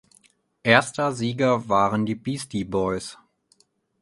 [0.63, 3.19] Erster Sieger waren die Beastie Boys.